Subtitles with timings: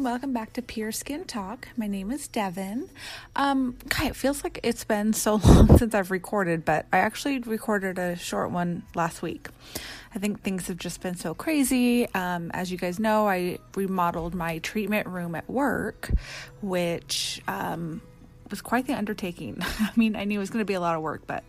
[0.00, 1.68] Everyone, welcome back to Pure Skin Talk.
[1.76, 2.88] My name is Devin.
[3.36, 7.98] Um, it feels like it's been so long since I've recorded, but I actually recorded
[7.98, 9.48] a short one last week.
[10.14, 12.08] I think things have just been so crazy.
[12.14, 16.10] Um, as you guys know, I remodeled my treatment room at work,
[16.62, 18.00] which um,
[18.50, 19.58] was quite the undertaking.
[19.62, 21.44] I mean, I knew it was going to be a lot of work, but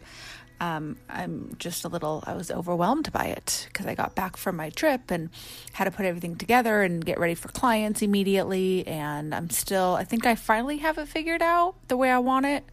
[0.61, 4.57] um, I'm just a little, I was overwhelmed by it because I got back from
[4.57, 5.31] my trip and
[5.73, 8.85] had to put everything together and get ready for clients immediately.
[8.85, 12.45] And I'm still, I think I finally have it figured out the way I want
[12.45, 12.63] it.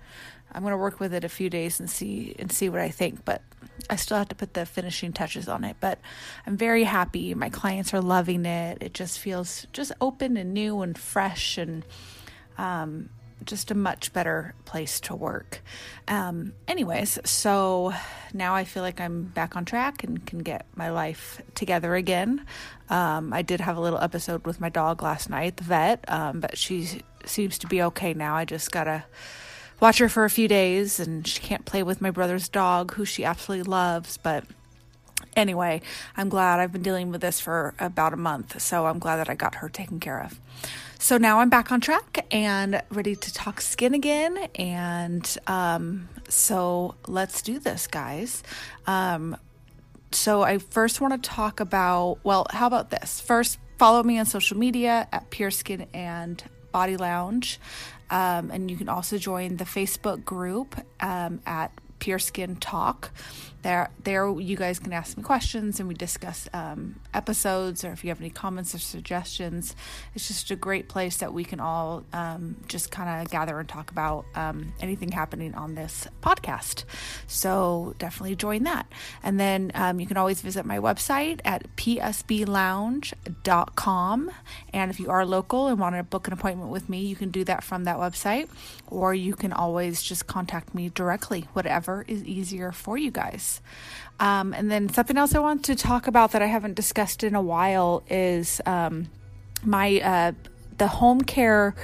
[0.53, 2.91] I'm going to work with it a few days and see and see what I
[2.91, 3.41] think, but
[3.89, 5.77] I still have to put the finishing touches on it.
[5.81, 5.99] But
[6.47, 7.33] I'm very happy.
[7.33, 8.83] My clients are loving it.
[8.83, 11.85] It just feels just open and new and fresh and
[12.59, 13.09] um,
[13.45, 15.63] just a much better place to work.
[16.07, 17.93] Um, anyways, so
[18.33, 22.45] now I feel like I'm back on track and can get my life together again.
[22.89, 26.41] Um, I did have a little episode with my dog last night, the vet, um,
[26.41, 28.35] but she seems to be okay now.
[28.37, 29.05] I just gotta
[29.81, 33.05] watch her for a few days, and she can't play with my brother's dog, who
[33.05, 34.45] she absolutely loves, but
[35.37, 35.81] anyway,
[36.17, 39.31] I'm glad I've been dealing with this for about a month, so I'm glad that
[39.31, 40.41] I got her taken care of.
[41.01, 44.37] So now I'm back on track and ready to talk skin again.
[44.57, 48.43] And um, so let's do this, guys.
[48.85, 49.37] Um,
[50.11, 53.21] so I first want to talk about, well, how about this?
[53.21, 56.43] First, follow me on social media at Pure Skin and
[56.73, 57.61] Body Lounge.
[58.11, 63.11] Um, and you can also join the Facebook group um, at Pure Skin Talk.
[63.63, 68.05] There, there, you guys can ask me questions and we discuss um, episodes, or if
[68.05, 69.75] you have any comments or suggestions.
[70.15, 73.69] It's just a great place that we can all um, just kind of gather and
[73.69, 76.85] talk about um, anything happening on this podcast.
[77.27, 78.87] So definitely join that.
[79.25, 84.31] And then um, you can always visit my website at psblounge.com.
[84.73, 87.31] And if you are local and want to book an appointment with me, you can
[87.31, 88.49] do that from that website,
[88.87, 93.61] or you can always just contact me directly, whatever is easier for you guys.
[94.21, 97.35] Um, and then something else I want to talk about that I haven't discussed in
[97.35, 99.09] a while is um,
[99.65, 100.33] my uh,
[100.79, 101.75] the home care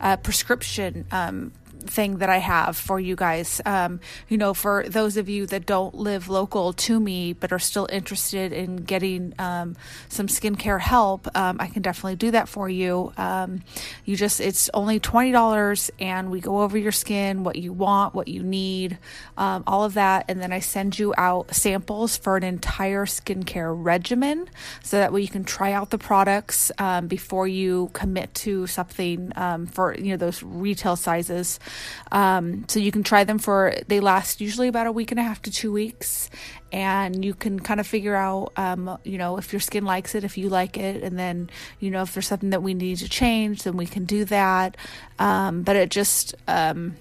[0.00, 3.60] uh, prescription um, thing that I have for you guys.
[3.64, 7.58] Um, you know, for those of you that don't live local to me but are
[7.58, 9.76] still interested in getting um,
[10.08, 13.12] some skincare help, um, I can definitely do that for you.
[13.16, 13.62] Um,
[14.04, 18.28] you just, it's only $20 and we go over your skin, what you want, what
[18.28, 18.98] you need,
[19.36, 20.24] um, all of that.
[20.28, 24.48] And then I send you out samples for an entire skincare regimen
[24.82, 29.32] so that way you can try out the products um, before you commit to something
[29.72, 31.58] for, you know, those retail sizes.
[32.12, 35.22] Um, so you can try them for, they last usually about a week and a
[35.22, 36.30] half to two weeks.
[36.70, 40.24] And you can kind of figure out, um, you know, if your skin likes it,
[40.24, 41.02] if you like it.
[41.02, 44.04] And then, you know, if there's something that we need to change, then we can
[44.04, 44.76] do that.
[45.18, 46.96] Um, but it just, um,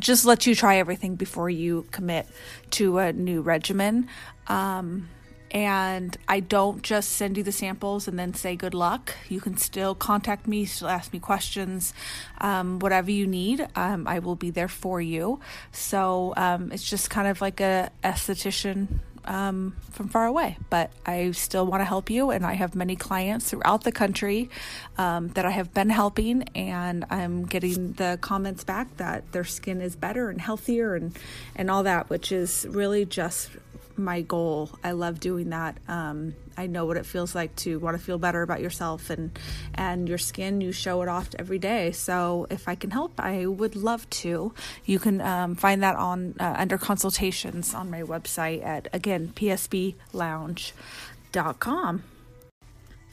[0.00, 2.26] just lets you try everything before you commit
[2.70, 4.08] to a new regimen.
[4.48, 5.08] Um,
[5.54, 9.14] and I don't just send you the samples and then say good luck.
[9.28, 11.94] You can still contact me, still ask me questions,
[12.40, 13.66] um, whatever you need.
[13.76, 15.38] Um, I will be there for you.
[15.70, 21.30] So um, it's just kind of like a esthetician um, from far away, but I
[21.30, 22.30] still want to help you.
[22.30, 24.50] And I have many clients throughout the country
[24.98, 29.80] um, that I have been helping, and I'm getting the comments back that their skin
[29.80, 31.16] is better and healthier and,
[31.54, 33.50] and all that, which is really just
[33.96, 34.70] my goal.
[34.82, 35.76] I love doing that.
[35.88, 39.38] Um, I know what it feels like to want to feel better about yourself and
[39.74, 40.60] and your skin.
[40.60, 41.92] You show it off every day.
[41.92, 44.52] So if I can help, I would love to.
[44.84, 52.02] You can um, find that on uh, under consultations on my website at again psblounge.com.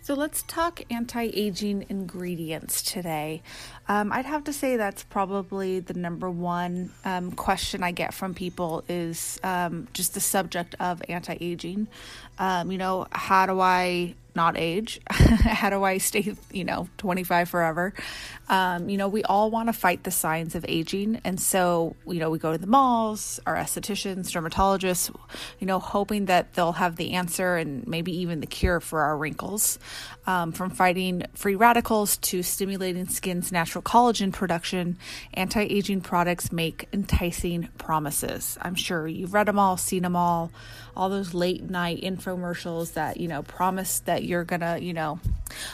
[0.03, 3.43] So let's talk anti aging ingredients today.
[3.91, 8.33] Um, I'd have to say that's probably the number one um, question I get from
[8.33, 11.89] people is um, just the subject of anti aging.
[12.39, 15.01] Um, you know, how do I not age?
[15.09, 17.93] How do I stay, you know, 25 forever?
[18.49, 21.21] Um, you know, we all want to fight the signs of aging.
[21.23, 25.15] And so, you know, we go to the malls, our estheticians, dermatologists,
[25.59, 29.17] you know, hoping that they'll have the answer and maybe even the cure for our
[29.17, 29.79] wrinkles.
[30.27, 34.99] Um, from fighting free radicals to stimulating skin's natural collagen production,
[35.33, 38.57] anti aging products make enticing promises.
[38.61, 40.51] I'm sure you've read them all, seen them all,
[40.95, 45.19] all those late night infomercials that, you know, promise that you're gonna, you know,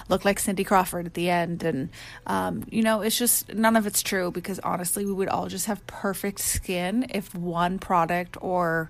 [0.10, 1.64] look like Cindy Crawford at the end.
[1.64, 1.90] And,
[2.25, 5.66] um, you know, it's just none of it's true because honestly, we would all just
[5.66, 8.90] have perfect skin if one product or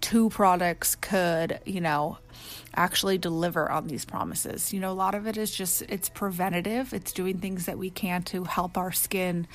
[0.00, 2.18] two products could, you know,
[2.74, 4.70] actually deliver on these promises.
[4.70, 6.92] You know, a lot of it is just it's preventative.
[6.92, 9.46] It's doing things that we can to help our skin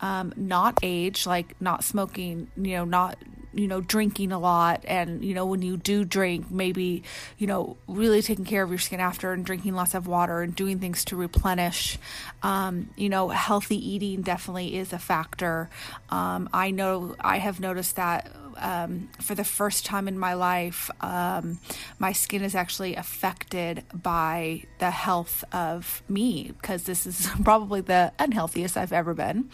[0.00, 3.18] um, not age, like not smoking, you know, not
[3.58, 4.84] you know drinking a lot.
[4.86, 7.02] And you know when you do drink maybe
[7.38, 10.54] you know really taking care of your skin after and drinking lots of water and
[10.54, 11.98] doing things to replenish.
[12.42, 15.68] Um, you know healthy eating definitely is a factor.
[16.10, 20.90] Um, i know i have noticed that um, for the first time in my life,
[21.00, 21.58] um,
[21.98, 28.12] my skin is actually affected by the health of me because this is probably the
[28.18, 29.50] unhealthiest I've ever been.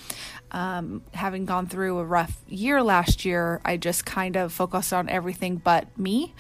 [0.51, 5.09] Um, having gone through a rough year last year, I just kind of focused on
[5.09, 6.35] everything but me.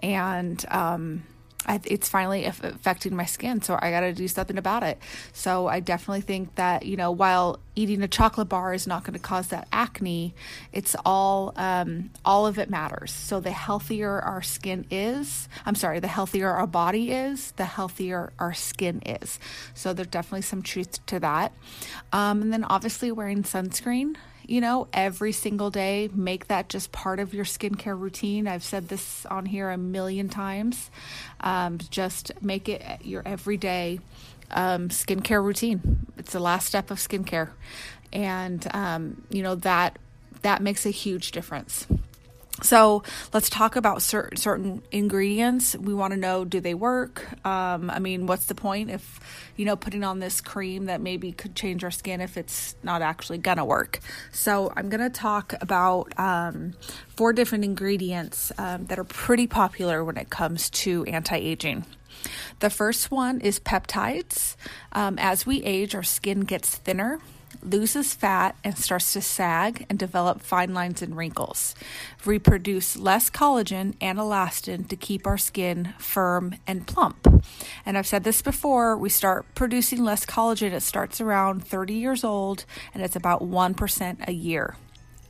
[0.00, 1.24] And, um,
[1.66, 4.98] I, it's finally affecting my skin, so I got to do something about it.
[5.32, 9.14] So I definitely think that you know, while eating a chocolate bar is not going
[9.14, 10.34] to cause that acne,
[10.72, 13.12] it's all um, all of it matters.
[13.12, 18.32] So the healthier our skin is, I'm sorry, the healthier our body is, the healthier
[18.38, 19.40] our skin is.
[19.74, 21.52] So there's definitely some truth to that.
[22.12, 24.16] Um, and then obviously wearing sunscreen
[24.48, 26.08] you know, every single day.
[26.12, 28.48] Make that just part of your skincare routine.
[28.48, 30.90] I've said this on here a million times.
[31.40, 34.00] Um, just make it your everyday
[34.50, 36.06] um, skincare routine.
[36.16, 37.50] It's the last step of skincare,
[38.12, 39.98] and um, you know that
[40.42, 41.86] that makes a huge difference.
[42.62, 45.76] So let's talk about certain certain ingredients.
[45.76, 47.26] We want to know do they work?
[47.46, 49.20] Um, I mean, what's the point if
[49.56, 53.00] you know putting on this cream that maybe could change our skin if it's not
[53.00, 54.00] actually gonna work?
[54.32, 56.74] So I'm gonna talk about um,
[57.16, 61.84] four different ingredients um, that are pretty popular when it comes to anti aging.
[62.58, 64.56] The first one is peptides.
[64.92, 67.20] Um, as we age, our skin gets thinner
[67.62, 71.74] loses fat and starts to sag and develop fine lines and wrinkles.
[72.24, 77.42] We produce less collagen and elastin to keep our skin firm and plump.
[77.84, 80.72] And I've said this before, we start producing less collagen.
[80.72, 82.64] It starts around 30 years old
[82.94, 84.76] and it's about 1% a year.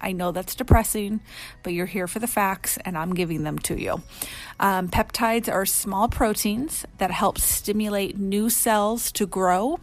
[0.01, 1.21] I know that's depressing,
[1.63, 4.03] but you're here for the facts and I'm giving them to you.
[4.61, 9.81] Um, peptides are small proteins that help stimulate new cells to grow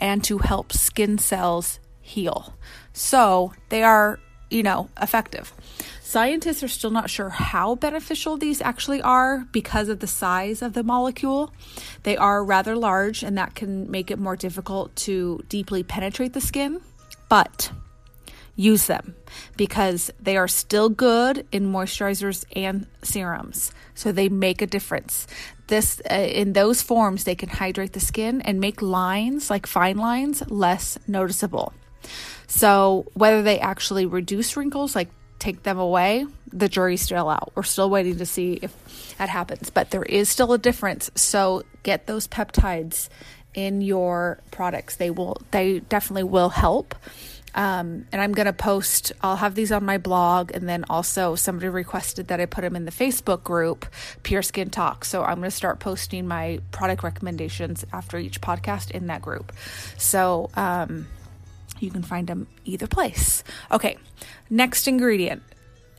[0.00, 2.54] and to help skin cells heal.
[2.92, 4.18] So they are,
[4.50, 5.52] you know, effective.
[6.12, 10.74] Scientists are still not sure how beneficial these actually are because of the size of
[10.74, 11.50] the molecule.
[12.02, 16.40] They are rather large, and that can make it more difficult to deeply penetrate the
[16.42, 16.82] skin.
[17.30, 17.72] But
[18.54, 19.14] use them
[19.56, 23.72] because they are still good in moisturizers and serums.
[23.94, 25.26] So they make a difference.
[25.68, 29.96] This uh, in those forms they can hydrate the skin and make lines like fine
[29.96, 31.72] lines less noticeable.
[32.46, 37.52] So, whether they actually reduce wrinkles, like take them away, the jury's still out.
[37.54, 41.10] We're still waiting to see if that happens, but there is still a difference.
[41.14, 43.08] So, get those peptides
[43.54, 44.96] in your products.
[44.96, 46.94] They will, they definitely will help.
[47.54, 50.52] Um, and I'm going to post, I'll have these on my blog.
[50.54, 53.86] And then also, somebody requested that I put them in the Facebook group,
[54.22, 55.04] Pure Skin Talk.
[55.04, 59.52] So I'm going to start posting my product recommendations after each podcast in that group.
[59.98, 61.08] So, um,
[61.80, 63.42] you can find them either place.
[63.70, 63.98] Okay,
[64.48, 65.42] next ingredient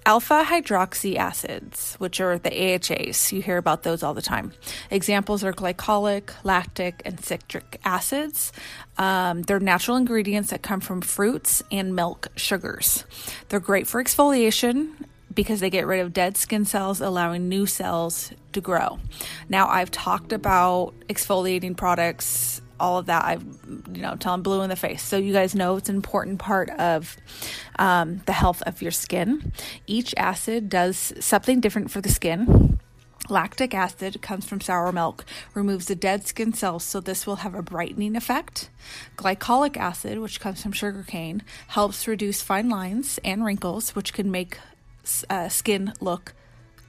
[0.05, 3.31] alpha hydroxy acids, which are the AHAs.
[3.31, 4.53] You hear about those all the time.
[4.91, 8.51] Examples are glycolic, lactic, and citric acids.
[8.98, 13.05] Um, they're natural ingredients that come from fruits and milk sugars.
[13.50, 14.91] They're great for exfoliation
[15.33, 19.00] because they get rid of dead skin cells, allowing new cells to grow.
[19.50, 23.23] Now, I've talked about exfoliating products all of that.
[23.23, 23.37] I,
[23.93, 25.01] you know, tell them blue in the face.
[25.01, 27.15] So you guys know it's an important part of
[27.79, 29.53] um, the health of your skin.
[29.87, 32.79] Each acid does something different for the skin.
[33.29, 35.23] Lactic acid comes from sour milk,
[35.53, 38.69] removes the dead skin cells, so this will have a brightening effect.
[39.15, 44.57] Glycolic acid, which comes from sugarcane, helps reduce fine lines and wrinkles, which can make
[45.29, 46.33] uh, skin look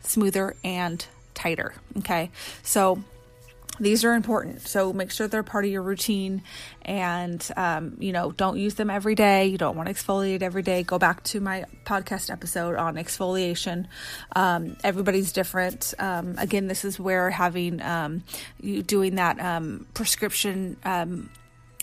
[0.02, 1.74] smoother and tighter.
[1.98, 2.32] Okay,
[2.64, 3.04] so
[3.80, 4.60] these are important.
[4.62, 6.42] So make sure they're part of your routine
[6.82, 9.46] and um, you know don't use them every day.
[9.46, 10.82] You don't want to exfoliate every day.
[10.82, 13.86] Go back to my podcast episode on exfoliation.
[14.36, 15.94] Um, everybody's different.
[15.98, 18.22] Um, again this is where having um,
[18.60, 21.30] you doing that um, prescription um,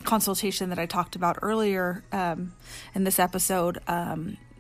[0.04, 3.78] consultation that i talked about earlier in this episode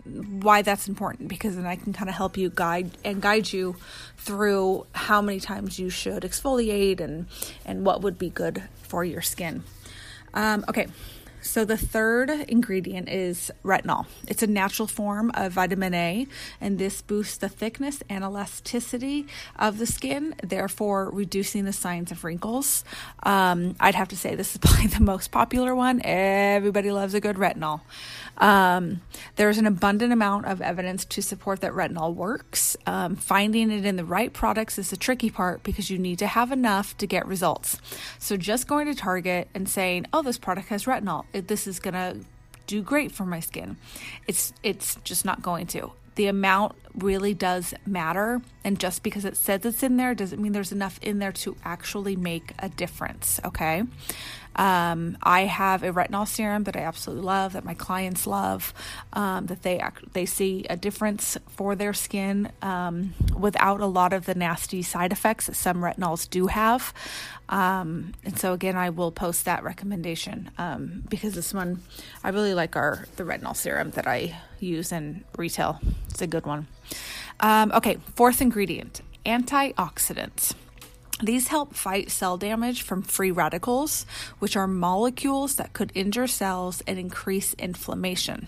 [0.05, 3.75] why that's important because then I can kind of help you guide and guide you
[4.17, 7.27] through how many times you should exfoliate and
[7.65, 9.63] and what would be good for your skin.
[10.33, 10.87] Um, okay,
[11.41, 14.05] so, the third ingredient is retinol.
[14.27, 16.27] It's a natural form of vitamin A,
[16.59, 19.25] and this boosts the thickness and elasticity
[19.57, 22.83] of the skin, therefore reducing the signs of wrinkles.
[23.23, 26.01] Um, I'd have to say this is probably the most popular one.
[26.03, 27.81] Everybody loves a good retinol.
[28.37, 29.01] Um,
[29.35, 32.77] there's an abundant amount of evidence to support that retinol works.
[32.85, 36.27] Um, finding it in the right products is the tricky part because you need to
[36.27, 37.79] have enough to get results.
[38.19, 41.93] So, just going to Target and saying, oh, this product has retinol this is going
[41.93, 42.17] to
[42.67, 43.77] do great for my skin.
[44.27, 45.91] It's it's just not going to.
[46.15, 50.51] The amount really does matter, and just because it says it's in there doesn't mean
[50.51, 53.39] there's enough in there to actually make a difference.
[53.45, 53.83] Okay,
[54.55, 58.73] um, I have a retinol serum that I absolutely love, that my clients love,
[59.13, 59.81] um, that they
[60.13, 65.11] they see a difference for their skin um, without a lot of the nasty side
[65.11, 66.93] effects that some retinols do have.
[67.47, 71.81] Um, and so again, I will post that recommendation um, because this one
[72.23, 75.79] I really like our the retinol serum that I use in retail.
[76.09, 76.67] It's a good one.
[77.39, 80.53] Um, okay, fourth ingredient: antioxidants.
[81.21, 84.05] These help fight cell damage from free radicals,
[84.39, 88.47] which are molecules that could injure cells and increase inflammation.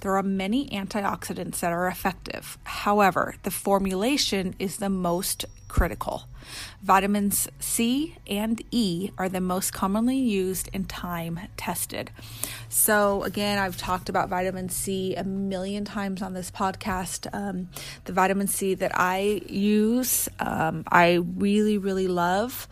[0.00, 2.58] There are many antioxidants that are effective.
[2.64, 6.24] However, the formulation is the most critical.
[6.82, 12.10] Vitamins C and E are the most commonly used and time tested.
[12.68, 17.28] So, again, I've talked about vitamin C a million times on this podcast.
[17.32, 17.68] Um,
[18.04, 22.66] the vitamin C that I use, um, I really, really love,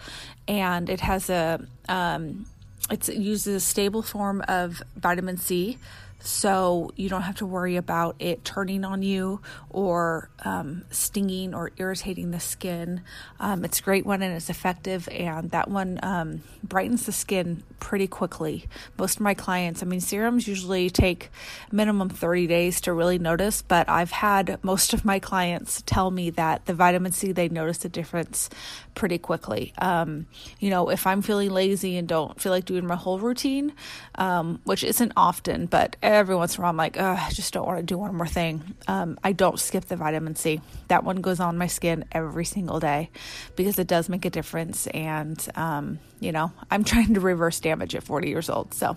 [0.49, 2.47] and it has a um,
[2.91, 5.79] it uses a stable form of vitamin C
[6.21, 11.73] so you don't have to worry about it turning on you or um, stinging or
[11.77, 13.03] irritating the skin.
[13.39, 17.63] Um, it's a great one and it's effective, and that one um, brightens the skin
[17.81, 18.67] pretty quickly.
[18.99, 21.31] Most of my clients, I mean, serums usually take
[21.71, 26.31] minimum 30 days to really notice, but I've had most of my clients tell me
[26.31, 28.51] that the vitamin C, they notice a difference
[28.95, 29.73] pretty quickly.
[29.79, 30.27] Um,
[30.59, 33.73] you know, if I'm feeling lazy and don't feel like doing my whole routine,
[34.17, 37.67] um, which isn't often, but every once in a while I'm like, I just don't
[37.67, 38.75] want to do one more thing.
[38.87, 40.61] Um, I don't skip the vitamin C.
[40.89, 43.11] That one goes on my skin every single day
[43.57, 44.87] because it does make a difference.
[44.89, 48.73] And, um, you know, I'm trying to reverse damage at 40 years old.
[48.75, 48.97] So,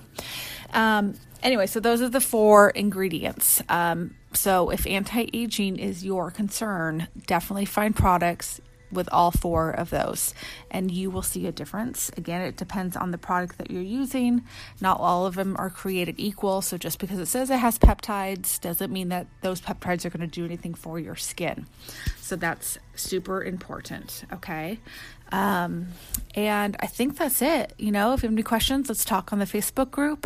[0.73, 3.61] um, anyway, so those are the four ingredients.
[3.69, 9.89] Um, so if anti aging is your concern, definitely find products with all four of
[9.89, 10.33] those
[10.71, 12.11] and you will see a difference.
[12.17, 14.43] Again, it depends on the product that you're using.
[14.81, 18.59] Not all of them are created equal, so just because it says it has peptides
[18.59, 21.65] doesn't mean that those peptides are going to do anything for your skin.
[22.19, 24.79] So that's super important, okay?
[25.31, 25.89] Um,
[26.35, 27.73] and I think that's it.
[27.77, 30.25] You know, if you have any questions, let's talk on the Facebook group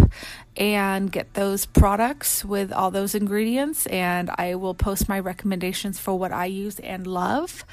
[0.56, 3.86] and get those products with all those ingredients.
[3.88, 7.66] And I will post my recommendations for what I use and love.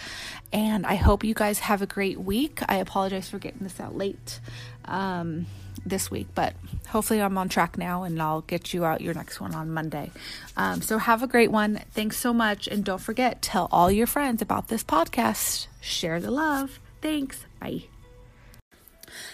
[0.52, 2.60] And I hope you guys have a great week.
[2.68, 4.40] I apologize for getting this out late
[4.86, 5.46] um,
[5.84, 6.54] this week, but
[6.88, 10.10] hopefully I'm on track now and I'll get you out your next one on Monday.
[10.56, 11.80] Um, so have a great one.
[11.92, 12.66] Thanks so much.
[12.68, 15.66] And don't forget, tell all your friends about this podcast.
[15.80, 16.80] Share the love.
[17.00, 17.44] Thanks.
[17.60, 17.84] Bye.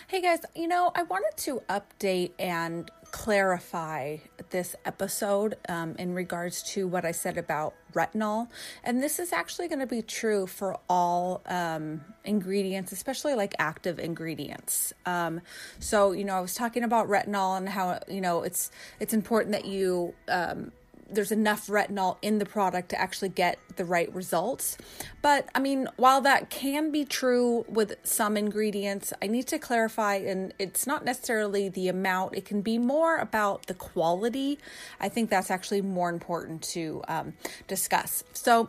[0.09, 4.19] Hey guys, you know, I wanted to update and clarify
[4.51, 8.47] this episode um, in regards to what I said about retinol.
[8.85, 13.99] And this is actually going to be true for all um, ingredients, especially like active
[13.99, 14.93] ingredients.
[15.07, 15.41] Um,
[15.81, 18.71] so, you know, I was talking about retinol and how, you know, it's,
[19.01, 20.71] it's important that you, um,
[21.11, 24.77] there's enough retinol in the product to actually get the right results.
[25.23, 30.17] But I mean, while that can be true with some ingredients, I need to clarify,
[30.17, 34.59] and it's not necessarily the amount, it can be more about the quality.
[35.01, 37.35] I think that's actually more important to um,
[37.69, 38.25] discuss.
[38.33, 38.69] So,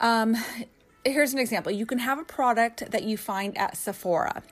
[0.00, 0.36] um,
[1.04, 4.42] here's an example you can have a product that you find at Sephora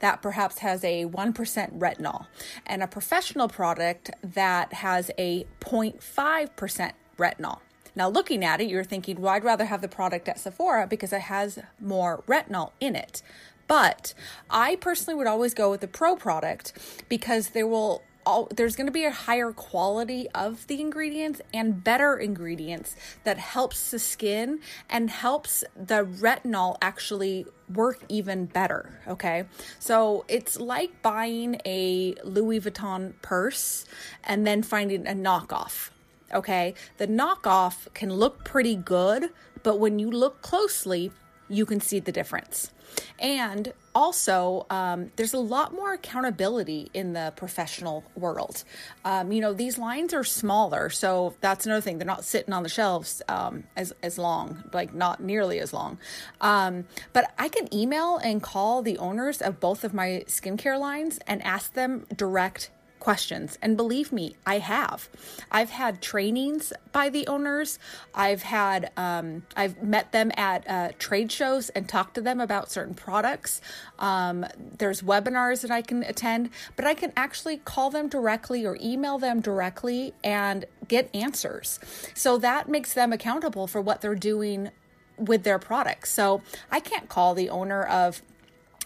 [0.00, 2.26] that perhaps has a 1% retinol
[2.66, 7.58] and a professional product that has a 0.5% retinol.
[7.94, 11.12] Now, looking at it, you're thinking, well, I'd rather have the product at Sephora because
[11.12, 13.22] it has more retinol in it.
[13.66, 14.14] But
[14.48, 16.72] I personally would always go with the pro product
[17.08, 21.82] because there will all, there's going to be a higher quality of the ingredients and
[21.82, 22.94] better ingredients
[23.24, 29.00] that helps the skin and helps the retinol actually work even better.
[29.08, 29.44] Okay.
[29.78, 33.86] So it's like buying a Louis Vuitton purse
[34.24, 35.88] and then finding a knockoff.
[36.34, 36.74] Okay.
[36.98, 39.30] The knockoff can look pretty good,
[39.62, 41.10] but when you look closely,
[41.48, 42.70] you can see the difference.
[43.18, 48.62] And also, um, there's a lot more accountability in the professional world.
[49.04, 51.98] Um, you know, these lines are smaller, so that's another thing.
[51.98, 55.98] They're not sitting on the shelves um, as as long, like not nearly as long.
[56.40, 61.18] Um, but I can email and call the owners of both of my skincare lines
[61.26, 63.58] and ask them direct questions.
[63.62, 65.08] And believe me, I have.
[65.50, 67.78] I've had trainings by the owners.
[68.14, 72.70] I've had, um, I've met them at uh, trade shows and talked to them about
[72.70, 73.60] certain products.
[73.98, 74.46] Um,
[74.78, 79.18] there's webinars that I can attend, but I can actually call them directly or email
[79.18, 81.78] them directly and get answers.
[82.14, 84.70] So that makes them accountable for what they're doing
[85.16, 86.12] with their products.
[86.12, 88.22] So I can't call the owner of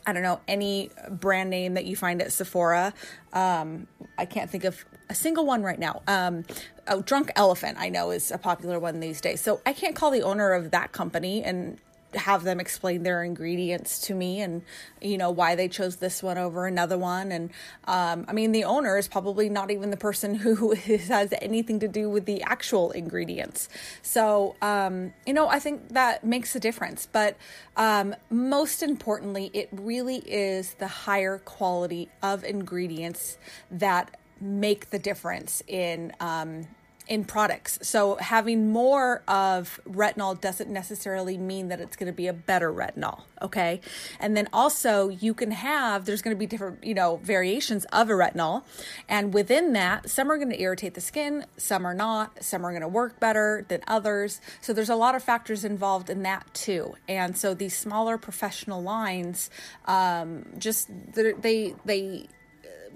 [0.07, 2.93] I don't know, any brand name that you find at Sephora.
[3.33, 3.87] Um,
[4.19, 6.03] I can't think of a single one right now.
[6.07, 6.45] Um,
[6.89, 9.41] oh, Drunk Elephant, I know, is a popular one these days.
[9.41, 11.79] So I can't call the owner of that company and
[12.15, 14.63] have them explain their ingredients to me and
[15.01, 17.33] you know why they chose this one over another one.
[17.33, 17.51] And
[17.85, 21.89] um, i mean the owner is probably not even the person who has anything to
[21.89, 23.69] do with the actual ingredients.
[24.03, 27.09] So um, you know i think that makes a difference.
[27.11, 27.37] But
[27.77, 33.39] um, most importantly it really is the higher quality of ingredients
[33.71, 36.67] that make the difference in um,
[37.13, 37.79] in products.
[37.83, 42.73] So having more of retinol doesn't necessarily mean that it's going to be a better
[42.73, 43.83] retinol, okay?
[44.19, 48.09] And then also you can have there's going to be different, you know, variations of
[48.09, 48.65] a retinol,
[49.11, 52.71] and within that, some are going to irritate the skin, some are not, some are
[52.71, 54.41] going to work better than others.
[54.63, 56.95] So there's a lot of factors involved in that too.
[57.09, 59.51] And so these smaller professional lines
[59.85, 62.27] um, just they they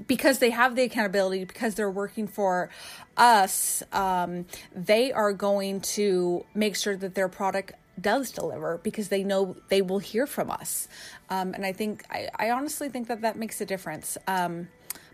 [0.06, 2.70] because they have the accountability, because they're working for
[3.16, 9.24] us, um, they are going to make sure that their product does deliver because they
[9.24, 10.88] know they will hear from us.
[11.30, 14.18] Um, and I think, I, I, honestly think that that makes a difference.
[14.26, 14.68] Um,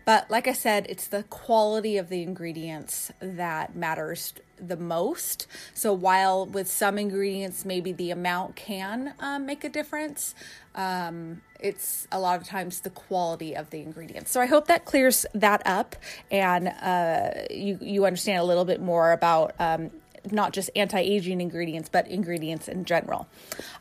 [0.05, 4.33] but like I said, it's the quality of the ingredients that matters
[4.67, 5.47] the most.
[5.73, 10.35] So while with some ingredients, maybe the amount can um, make a difference,
[10.75, 14.31] um, it's a lot of times the quality of the ingredients.
[14.31, 15.95] So I hope that clears that up
[16.31, 19.91] and uh, you you understand a little bit more about um,
[20.31, 23.27] not just anti-aging ingredients, but ingredients in general.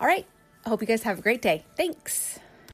[0.01, 0.27] All right.
[0.65, 1.65] I hope you guys have a great day.
[1.77, 2.39] Thanks.